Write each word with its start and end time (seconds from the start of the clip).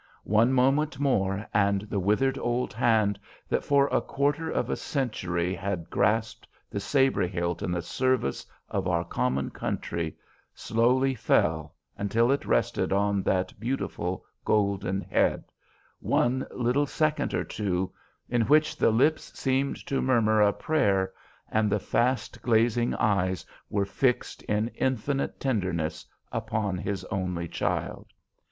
One 0.23 0.51
moment 0.51 0.97
more 0.99 1.47
and 1.53 1.81
the 1.83 1.99
withered 1.99 2.39
old 2.39 2.73
hand 2.73 3.19
that 3.47 3.63
for 3.63 3.87
quarter 4.01 4.49
of 4.49 4.67
a 4.71 4.75
century 4.75 5.53
had 5.53 5.91
grasped 5.91 6.47
the 6.71 6.79
sabre 6.79 7.27
hilt 7.27 7.61
in 7.61 7.71
the 7.71 7.83
service 7.83 8.43
of 8.67 8.87
our 8.87 9.03
common 9.03 9.51
country 9.51 10.17
slowly 10.55 11.13
fell 11.13 11.75
until 11.99 12.31
it 12.31 12.45
rested 12.47 12.91
on 12.91 13.21
that 13.21 13.53
beautiful, 13.59 14.25
golden 14.43 15.01
head, 15.01 15.43
one 15.99 16.47
little 16.49 16.87
second 16.87 17.35
or 17.35 17.43
two, 17.43 17.93
in 18.27 18.41
which 18.47 18.77
the 18.77 18.89
lips 18.89 19.31
seemed 19.39 19.85
to 19.85 20.01
murmur 20.01 20.41
a 20.41 20.51
prayer 20.51 21.13
and 21.51 21.69
the 21.71 21.79
fast 21.79 22.41
glazing 22.41 22.95
eyes 22.95 23.45
were 23.69 23.85
fixed 23.85 24.41
in 24.49 24.69
infinite 24.69 25.39
tenderness 25.39 26.07
upon 26.31 26.79
his 26.79 27.05
only 27.11 27.47
child. 27.47 28.07